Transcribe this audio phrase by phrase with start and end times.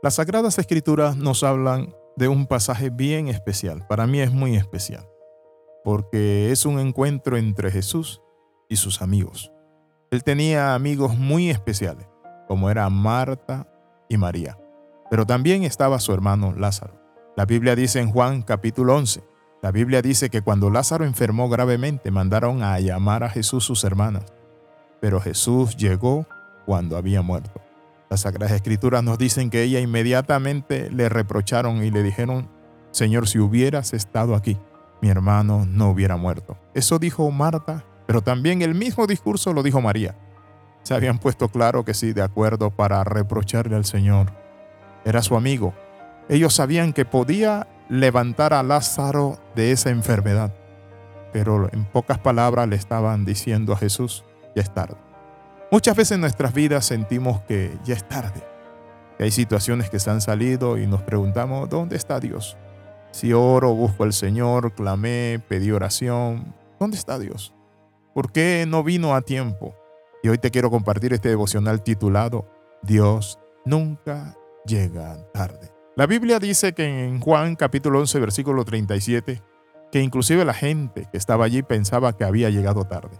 [0.00, 3.84] Las Sagradas Escrituras nos hablan de un pasaje bien especial.
[3.88, 5.08] Para mí es muy especial,
[5.82, 8.22] porque es un encuentro entre Jesús
[8.68, 9.50] y sus amigos.
[10.12, 12.06] Él tenía amigos muy especiales,
[12.46, 13.66] como era Marta
[14.08, 14.56] y María,
[15.10, 16.94] pero también estaba su hermano Lázaro.
[17.36, 19.24] La Biblia dice en Juan capítulo 11,
[19.62, 24.32] la Biblia dice que cuando Lázaro enfermó gravemente mandaron a llamar a Jesús sus hermanas,
[25.00, 26.24] pero Jesús llegó
[26.66, 27.67] cuando había muerto.
[28.10, 32.48] Las Sagradas Escrituras nos dicen que ella inmediatamente le reprocharon y le dijeron,
[32.90, 34.58] Señor, si hubieras estado aquí,
[35.02, 36.56] mi hermano no hubiera muerto.
[36.74, 40.16] Eso dijo Marta, pero también el mismo discurso lo dijo María.
[40.82, 44.32] Se habían puesto claro que sí, de acuerdo, para reprocharle al Señor.
[45.04, 45.74] Era su amigo.
[46.30, 50.54] Ellos sabían que podía levantar a Lázaro de esa enfermedad,
[51.32, 54.24] pero en pocas palabras le estaban diciendo a Jesús,
[54.56, 55.07] ya es tarde.
[55.70, 58.42] Muchas veces en nuestras vidas sentimos que ya es tarde.
[59.18, 62.56] Hay situaciones que se han salido y nos preguntamos, ¿dónde está Dios?
[63.10, 67.52] Si oro, busco al Señor, clamé, pedí oración, ¿dónde está Dios?
[68.14, 69.74] ¿Por qué no vino a tiempo?
[70.22, 72.48] Y hoy te quiero compartir este devocional titulado
[72.82, 75.70] Dios nunca llega tarde.
[75.96, 79.42] La Biblia dice que en Juan capítulo 11 versículo 37
[79.92, 83.18] que inclusive la gente que estaba allí pensaba que había llegado tarde.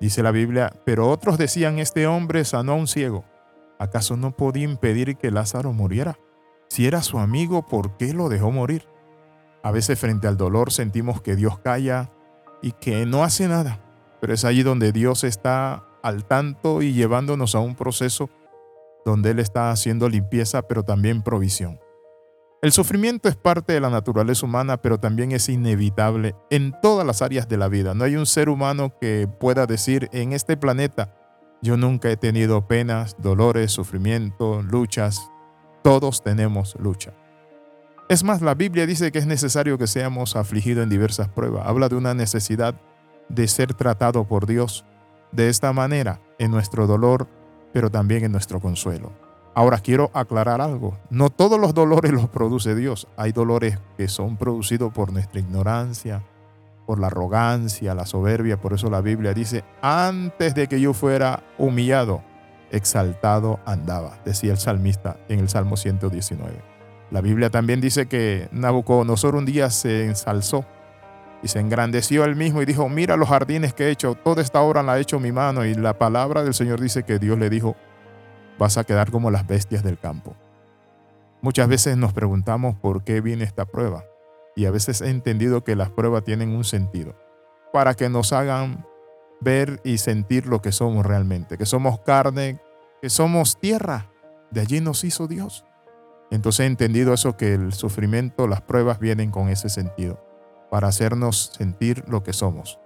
[0.00, 3.24] Dice la Biblia, pero otros decían, este hombre sanó a un ciego.
[3.78, 6.18] ¿Acaso no podía impedir que Lázaro muriera?
[6.68, 8.88] Si era su amigo, ¿por qué lo dejó morir?
[9.62, 12.10] A veces frente al dolor sentimos que Dios calla
[12.62, 13.80] y que no hace nada,
[14.20, 18.30] pero es allí donde Dios está al tanto y llevándonos a un proceso
[19.04, 21.78] donde Él está haciendo limpieza, pero también provisión.
[22.62, 27.22] El sufrimiento es parte de la naturaleza humana, pero también es inevitable en todas las
[27.22, 27.94] áreas de la vida.
[27.94, 31.14] No hay un ser humano que pueda decir en este planeta,
[31.62, 35.30] yo nunca he tenido penas, dolores, sufrimiento, luchas.
[35.82, 37.12] Todos tenemos lucha.
[38.08, 41.66] Es más, la Biblia dice que es necesario que seamos afligidos en diversas pruebas.
[41.66, 42.74] Habla de una necesidad
[43.28, 44.84] de ser tratado por Dios
[45.32, 47.28] de esta manera en nuestro dolor,
[47.72, 49.29] pero también en nuestro consuelo.
[49.54, 50.96] Ahora quiero aclarar algo.
[51.10, 53.08] No todos los dolores los produce Dios.
[53.16, 56.22] Hay dolores que son producidos por nuestra ignorancia,
[56.86, 58.60] por la arrogancia, la soberbia.
[58.60, 62.22] Por eso la Biblia dice, antes de que yo fuera humillado,
[62.70, 66.62] exaltado andaba, decía el salmista en el Salmo 119.
[67.10, 70.64] La Biblia también dice que Nabucodonosor un día se ensalzó
[71.42, 74.60] y se engrandeció él mismo y dijo, mira los jardines que he hecho, toda esta
[74.60, 75.64] obra la ha hecho mi mano.
[75.64, 77.76] Y la palabra del Señor dice que Dios le dijo,
[78.60, 80.36] vas a quedar como las bestias del campo.
[81.40, 84.04] Muchas veces nos preguntamos por qué viene esta prueba
[84.54, 87.16] y a veces he entendido que las pruebas tienen un sentido,
[87.72, 88.86] para que nos hagan
[89.40, 92.60] ver y sentir lo que somos realmente, que somos carne,
[93.00, 94.12] que somos tierra.
[94.50, 95.64] De allí nos hizo Dios.
[96.30, 100.22] Entonces he entendido eso, que el sufrimiento, las pruebas vienen con ese sentido,
[100.70, 102.78] para hacernos sentir lo que somos,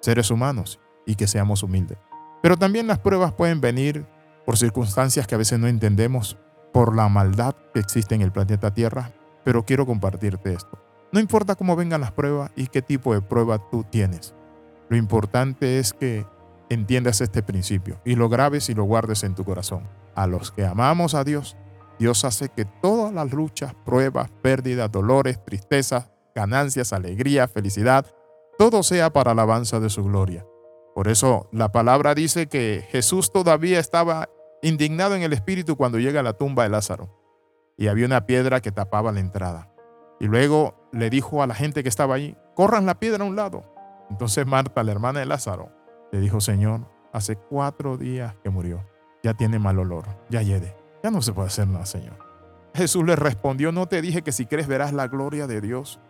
[0.00, 1.96] seres humanos, y que seamos humildes.
[2.42, 4.06] Pero también las pruebas pueden venir
[4.44, 6.38] por circunstancias que a veces no entendemos,
[6.72, 9.12] por la maldad que existe en el planeta Tierra,
[9.44, 10.78] pero quiero compartirte esto.
[11.12, 14.34] No importa cómo vengan las pruebas y qué tipo de prueba tú tienes.
[14.88, 16.26] Lo importante es que
[16.68, 19.88] entiendas este principio y lo grabes y lo guardes en tu corazón.
[20.16, 21.56] A los que amamos a Dios,
[21.98, 28.06] Dios hace que todas las luchas, pruebas, pérdidas, dolores, tristezas, ganancias, alegría, felicidad,
[28.58, 30.44] todo sea para alabanza de su gloria.
[30.94, 34.28] Por eso la palabra dice que Jesús todavía estaba
[34.62, 37.10] indignado en el espíritu cuando llega a la tumba de Lázaro.
[37.76, 39.70] Y había una piedra que tapaba la entrada.
[40.20, 43.34] Y luego le dijo a la gente que estaba allí, corran la piedra a un
[43.34, 43.64] lado.
[44.08, 45.72] Entonces Marta, la hermana de Lázaro,
[46.12, 48.84] le dijo, Señor, hace cuatro días que murió.
[49.22, 50.76] Ya tiene mal olor, ya hiede.
[51.02, 52.18] Ya no se puede hacer nada, Señor.
[52.74, 56.00] Jesús le respondió, no te dije que si crees verás la gloria de Dios.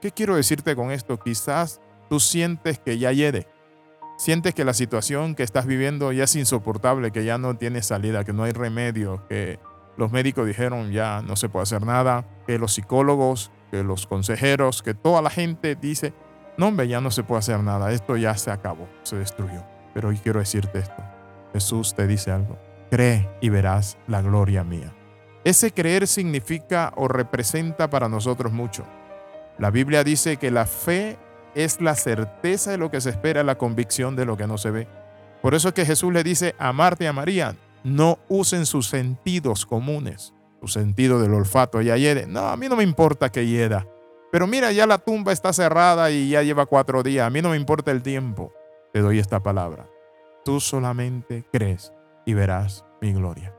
[0.00, 1.18] ¿Qué quiero decirte con esto?
[1.18, 3.46] Quizás tú sientes que ya hiede,
[4.22, 8.22] sientes que la situación que estás viviendo ya es insoportable, que ya no tiene salida,
[8.22, 9.58] que no hay remedio, que
[9.96, 14.80] los médicos dijeron ya no se puede hacer nada, que los psicólogos, que los consejeros,
[14.84, 16.14] que toda la gente dice,
[16.56, 19.64] no hombre, ya no se puede hacer nada, esto ya se acabó, se destruyó.
[19.92, 21.02] Pero hoy quiero decirte esto,
[21.52, 22.56] Jesús te dice algo,
[22.92, 24.94] cree y verás la gloria mía.
[25.42, 28.86] Ese creer significa o representa para nosotros mucho.
[29.58, 31.18] La Biblia dice que la fe
[31.54, 34.70] es la certeza de lo que se espera, la convicción de lo que no se
[34.70, 34.88] ve.
[35.40, 38.88] Por eso es que Jesús le dice a Marta y a María, no usen sus
[38.88, 42.26] sentidos comunes, su sentido del olfato, ya hiede.
[42.26, 43.86] No, a mí no me importa que hieda.
[44.30, 47.26] Pero mira, ya la tumba está cerrada y ya lleva cuatro días.
[47.26, 48.52] A mí no me importa el tiempo.
[48.92, 49.88] Te doy esta palabra.
[50.44, 51.92] Tú solamente crees
[52.24, 53.54] y verás mi gloria.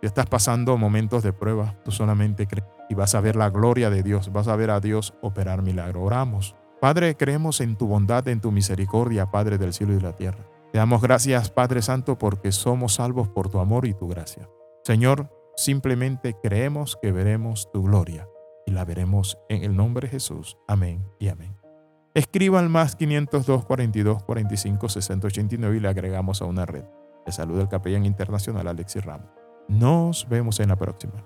[0.00, 3.88] Si estás pasando momentos de prueba, tú solamente crees y vas a ver la gloria
[3.88, 6.02] de Dios, vas a ver a Dios operar milagro.
[6.02, 6.54] Oramos.
[6.82, 10.44] Padre, creemos en tu bondad, en tu misericordia, Padre del cielo y de la tierra.
[10.72, 14.50] Te damos gracias, Padre Santo, porque somos salvos por tu amor y tu gracia.
[14.82, 18.28] Señor, simplemente creemos que veremos tu gloria
[18.66, 20.58] y la veremos en el nombre de Jesús.
[20.66, 21.56] Amén y amén.
[22.14, 26.84] Escriba al más 502 42 45 60 89 y le agregamos a una red.
[27.24, 29.30] Le saluda el capellán internacional Alexis Ramos.
[29.68, 31.24] Nos vemos en la próxima.